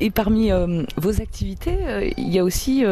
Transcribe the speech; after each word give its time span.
Et 0.00 0.10
parmi 0.10 0.50
vos 0.96 1.20
activités, 1.20 1.76
il 2.16 2.28
y 2.28 2.38
a 2.38 2.44
aussi 2.44 2.84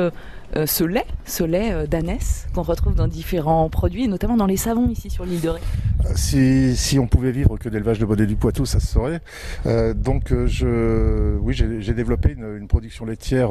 euh, 0.56 0.64
ce 0.64 0.82
lait, 0.82 1.04
ce 1.26 1.44
lait 1.44 1.72
euh, 1.72 1.86
d'ânesse 1.86 2.46
qu'on 2.54 2.62
retrouve 2.62 2.94
dans 2.94 3.06
différents 3.06 3.68
produits, 3.68 4.08
notamment 4.08 4.36
dans 4.36 4.46
les 4.46 4.56
savons 4.56 4.88
ici 4.88 5.10
sur 5.10 5.26
l'île 5.26 5.42
de 5.42 5.50
Ré. 5.50 5.60
Euh, 6.06 6.08
si, 6.14 6.74
si 6.74 6.98
on 6.98 7.06
pouvait 7.06 7.32
vivre 7.32 7.58
que 7.58 7.68
d'élevage 7.68 7.98
de 7.98 8.06
bonnet 8.06 8.24
du 8.24 8.34
Poitou, 8.34 8.64
ça 8.64 8.80
se 8.80 8.86
saurait. 8.86 9.20
donc 9.94 10.32
je, 10.46 11.36
oui, 11.38 11.54
j'ai 11.54 11.92
développé 11.92 12.32
une, 12.32 12.66
production 12.66 13.04
laitière 13.04 13.50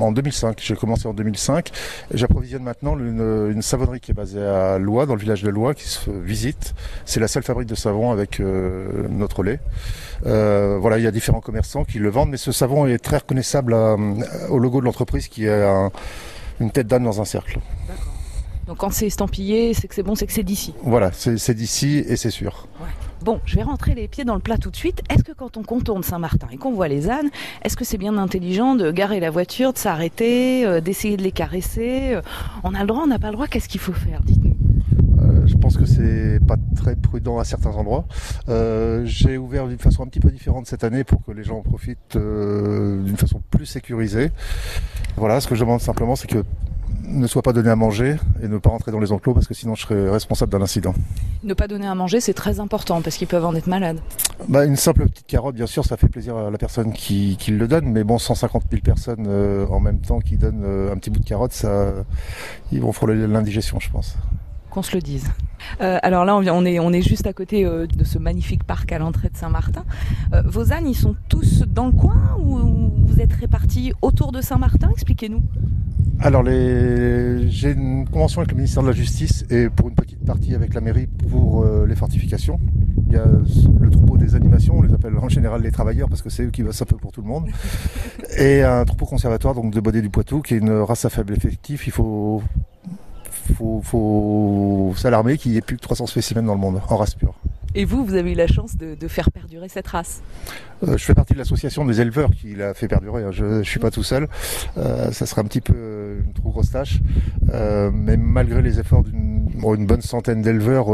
en 0.00 0.12
2005. 0.12 0.58
J'ai 0.62 0.76
commencé 0.76 1.06
en 1.06 1.14
2005. 1.14 1.70
J'approvisionne 2.12 2.62
maintenant 2.62 2.98
une, 2.98 3.50
une, 3.52 3.62
savonnerie 3.62 4.00
qui 4.00 4.12
est 4.12 4.14
basée 4.14 4.42
à 4.42 4.78
Lois, 4.78 5.06
dans 5.06 5.14
le 5.14 5.20
village 5.20 5.42
de 5.42 5.50
Lois, 5.50 5.74
qui 5.74 5.88
se 5.88 6.10
visite. 6.10 6.74
C'est 7.04 7.20
la 7.20 7.28
seule 7.28 7.42
fabrique 7.42 7.68
de 7.68 7.74
savon 7.74 8.12
avec 8.12 8.40
notre 8.40 9.42
lait. 9.42 9.60
voilà, 10.22 10.98
il 10.98 11.04
y 11.04 11.06
a 11.06 11.10
différents 11.10 11.40
commerçants 11.40 11.84
qui 11.84 11.98
le 11.98 12.08
vendent, 12.08 12.30
mais 12.30 12.36
ce 12.36 12.52
savon 12.52 12.86
est 12.86 12.98
très 12.98 13.18
reconnaissable 13.18 13.74
au 13.74 14.58
logo 14.58 14.80
de 14.80 14.84
l'entreprise 14.84 15.28
qui 15.28 15.46
est 15.46 15.64
une 16.60 16.70
tête 16.70 16.86
d'âne 16.86 17.04
dans 17.04 17.20
un 17.20 17.24
cercle. 17.24 17.60
Donc 18.66 18.78
quand 18.78 18.90
c'est 18.90 19.06
estampillé, 19.06 19.74
c'est 19.74 19.86
que 19.86 19.94
c'est 19.94 20.02
bon, 20.02 20.14
c'est 20.14 20.26
que 20.26 20.32
c'est 20.32 20.42
d'ici. 20.42 20.74
Voilà, 20.82 21.10
c'est 21.12 21.54
d'ici 21.54 22.04
et 22.06 22.16
c'est 22.16 22.30
sûr. 22.30 22.66
Bon, 23.26 23.40
je 23.44 23.56
vais 23.56 23.64
rentrer 23.64 23.96
les 23.96 24.06
pieds 24.06 24.24
dans 24.24 24.36
le 24.36 24.40
plat 24.40 24.56
tout 24.56 24.70
de 24.70 24.76
suite. 24.76 25.02
Est-ce 25.10 25.24
que 25.24 25.32
quand 25.32 25.56
on 25.56 25.64
contourne 25.64 26.04
Saint-Martin 26.04 26.46
et 26.52 26.58
qu'on 26.58 26.72
voit 26.72 26.86
les 26.86 27.10
ânes, 27.10 27.28
est-ce 27.64 27.76
que 27.76 27.84
c'est 27.84 27.98
bien 27.98 28.18
intelligent 28.18 28.76
de 28.76 28.92
garer 28.92 29.18
la 29.18 29.30
voiture, 29.30 29.72
de 29.72 29.78
s'arrêter, 29.78 30.64
euh, 30.64 30.80
d'essayer 30.80 31.16
de 31.16 31.24
les 31.24 31.32
caresser 31.32 32.14
euh, 32.14 32.22
On 32.62 32.72
a 32.72 32.82
le 32.82 32.86
droit, 32.86 33.02
on 33.02 33.08
n'a 33.08 33.18
pas 33.18 33.30
le 33.30 33.32
droit 33.32 33.48
Qu'est-ce 33.48 33.68
qu'il 33.68 33.80
faut 33.80 33.92
faire 33.92 34.22
Dites-nous. 34.22 34.56
Euh, 35.18 35.44
je 35.44 35.56
pense 35.56 35.76
que 35.76 35.86
c'est 35.86 36.38
pas 36.46 36.54
très 36.76 36.94
prudent 36.94 37.40
à 37.40 37.44
certains 37.44 37.72
endroits. 37.72 38.06
J'ai 38.46 39.38
ouvert 39.38 39.66
d'une 39.66 39.78
façon 39.78 40.04
un 40.04 40.06
petit 40.06 40.20
peu 40.20 40.30
différente 40.30 40.68
cette 40.68 40.84
année 40.84 41.02
pour 41.02 41.24
que 41.24 41.32
les 41.32 41.42
gens 41.42 41.56
en 41.58 41.62
profitent 41.62 42.16
d'une 42.16 43.16
façon 43.16 43.42
plus 43.50 43.66
sécurisée. 43.66 44.30
Voilà, 45.16 45.40
ce 45.40 45.48
que 45.48 45.56
je 45.56 45.60
demande 45.62 45.80
simplement, 45.80 46.14
c'est 46.14 46.28
que 46.28 46.44
ne 47.04 47.26
soit 47.26 47.42
pas 47.42 47.52
donné 47.52 47.70
à 47.70 47.76
manger 47.76 48.16
et 48.42 48.48
ne 48.48 48.58
pas 48.58 48.70
rentrer 48.70 48.92
dans 48.92 49.00
les 49.00 49.12
enclos 49.12 49.34
parce 49.34 49.46
que 49.46 49.54
sinon 49.54 49.74
je 49.74 49.82
serais 49.82 50.10
responsable 50.10 50.52
d'un 50.52 50.62
incident. 50.62 50.94
Ne 51.44 51.54
pas 51.54 51.68
donner 51.68 51.86
à 51.86 51.94
manger, 51.94 52.20
c'est 52.20 52.34
très 52.34 52.60
important 52.60 53.02
parce 53.02 53.16
qu'ils 53.16 53.28
peuvent 53.28 53.44
en 53.44 53.54
être 53.54 53.66
malades. 53.66 54.00
Bah, 54.48 54.64
une 54.64 54.76
simple 54.76 55.08
petite 55.08 55.26
carotte, 55.26 55.54
bien 55.54 55.66
sûr, 55.66 55.84
ça 55.84 55.96
fait 55.96 56.08
plaisir 56.08 56.36
à 56.36 56.50
la 56.50 56.58
personne 56.58 56.92
qui, 56.92 57.36
le 57.48 57.68
donne, 57.68 57.86
mais 57.86 58.04
bon, 58.04 58.18
150 58.18 58.64
000 58.70 58.82
personnes 58.82 59.26
euh, 59.28 59.66
en 59.68 59.80
même 59.80 60.00
temps 60.00 60.20
qui 60.20 60.36
donnent 60.36 60.64
euh, 60.64 60.92
un 60.92 60.96
petit 60.96 61.10
bout 61.10 61.20
de 61.20 61.24
carotte, 61.24 61.52
ça, 61.52 61.92
ils 62.72 62.80
vont 62.80 62.92
frôler 62.92 63.26
l'indigestion, 63.26 63.78
je 63.80 63.90
pense 63.90 64.16
qu'on 64.76 64.82
se 64.82 64.94
le 64.94 65.00
dise. 65.00 65.30
Euh, 65.80 65.98
alors 66.02 66.26
là, 66.26 66.36
on 66.36 66.64
est, 66.66 66.78
on 66.78 66.92
est 66.92 67.00
juste 67.00 67.26
à 67.26 67.32
côté 67.32 67.64
euh, 67.64 67.86
de 67.86 68.04
ce 68.04 68.18
magnifique 68.18 68.62
parc 68.62 68.92
à 68.92 68.98
l'entrée 68.98 69.30
de 69.30 69.36
Saint-Martin. 69.36 69.86
Euh, 70.34 70.42
vos 70.44 70.70
ânes, 70.70 70.86
ils 70.86 70.94
sont 70.94 71.16
tous 71.30 71.62
dans 71.62 71.86
le 71.86 71.92
coin 71.92 72.36
ou 72.38 72.92
vous 73.06 73.20
êtes 73.20 73.32
répartis 73.32 73.94
autour 74.02 74.32
de 74.32 74.42
Saint-Martin? 74.42 74.90
Expliquez-nous. 74.90 75.42
Alors, 76.20 76.42
les... 76.42 77.48
j'ai 77.50 77.72
une 77.72 78.08
convention 78.08 78.40
avec 78.40 78.50
le 78.50 78.56
ministère 78.56 78.82
de 78.82 78.88
la 78.88 78.94
Justice 78.94 79.44
et 79.50 79.68
pour 79.68 79.88
une 79.88 79.94
petite 79.94 80.24
partie 80.24 80.54
avec 80.54 80.74
la 80.74 80.80
mairie 80.80 81.06
pour 81.06 81.64
les 81.86 81.94
fortifications. 81.94 82.58
Il 83.08 83.12
y 83.12 83.16
a 83.16 83.24
le 83.26 83.90
troupeau 83.90 84.16
des 84.16 84.34
animations, 84.34 84.78
on 84.78 84.82
les 84.82 84.92
appelle 84.92 85.16
en 85.18 85.28
général 85.28 85.62
les 85.62 85.70
travailleurs 85.70 86.08
parce 86.08 86.22
que 86.22 86.30
c'est 86.30 86.44
eux 86.44 86.50
qui 86.50 86.62
bossent 86.62 86.82
un 86.82 86.86
peu 86.86 86.96
pour 86.96 87.12
tout 87.12 87.22
le 87.22 87.28
monde. 87.28 87.46
Et 88.38 88.62
un 88.62 88.84
troupeau 88.84 89.06
conservatoire 89.06 89.54
donc 89.54 89.72
de 89.72 89.80
Baudet 89.80 90.02
du 90.02 90.10
Poitou 90.10 90.40
qui 90.40 90.54
est 90.54 90.58
une 90.58 90.72
race 90.72 91.04
à 91.04 91.10
faible 91.10 91.34
effectif. 91.34 91.86
Il 91.86 91.92
faut 91.92 92.42
faut, 93.54 93.80
faut 93.82 94.94
s'alarmer 94.96 95.38
qu'il 95.38 95.52
n'y 95.52 95.58
ait 95.58 95.62
plus 95.62 95.76
que 95.76 95.82
300 95.82 96.06
spécimens 96.06 96.42
dans 96.42 96.54
le 96.54 96.60
monde, 96.60 96.80
en 96.88 96.96
race 96.96 97.14
pure. 97.14 97.34
Et 97.74 97.84
vous, 97.84 98.06
vous 98.06 98.14
avez 98.14 98.32
eu 98.32 98.34
la 98.34 98.46
chance 98.46 98.76
de, 98.76 98.96
faire 99.06 99.30
perdurer 99.30 99.68
cette 99.68 99.86
race? 99.86 100.22
Euh, 100.82 100.96
Je 100.96 101.04
fais 101.04 101.14
partie 101.14 101.34
de 101.34 101.38
l'association 101.38 101.84
des 101.84 102.00
éleveurs 102.00 102.30
qui 102.30 102.54
l'a 102.54 102.72
fait 102.72 102.88
perdurer. 102.88 103.24
Hein. 103.24 103.32
Je 103.32 103.44
ne 103.44 103.62
suis 103.62 103.78
pas 103.78 103.90
tout 103.90 104.02
seul. 104.02 104.28
Euh, 104.78 105.12
ça 105.12 105.26
serait 105.26 105.42
un 105.42 105.44
petit 105.44 105.60
peu 105.60 105.74
grosse 106.56 106.70
tâche. 106.70 107.00
Euh, 107.52 107.90
mais 107.92 108.16
malgré 108.16 108.62
les 108.62 108.80
efforts 108.80 109.04
d'une 109.04 109.86
bonne 109.86 110.00
centaine 110.00 110.42
d'éleveurs, 110.42 110.86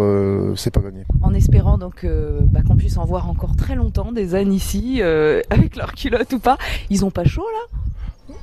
c'est 0.57 0.71
pas 0.71 0.81
gagné. 0.81 1.05
En 1.23 1.35
espérant 1.35 1.79
donc 1.79 2.07
bah, 2.43 2.61
qu'on 2.67 2.77
puisse 2.77 2.97
en 2.97 3.05
voir 3.05 3.29
encore 3.31 3.57
très 3.57 3.75
longtemps 3.75 4.13
des 4.13 4.35
ânes 4.35 4.53
ici, 4.53 5.01
avec 5.51 5.77
leurs 5.77 5.93
culottes 5.93 6.33
ou 6.33 6.39
pas. 6.39 6.59
Ils 6.91 7.05
ont 7.05 7.11
pas 7.11 7.25
chaud 7.25 7.47
là? 7.53 7.79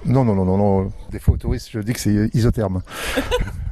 Non, 0.05 0.23
non, 0.23 0.35
non, 0.35 0.45
non, 0.45 0.57
non. 0.57 0.91
Des 1.11 1.19
fois, 1.19 1.37
touristes, 1.37 1.69
je 1.71 1.79
dis 1.79 1.93
que 1.93 1.99
c'est 1.99 2.29
isotherme. 2.33 2.81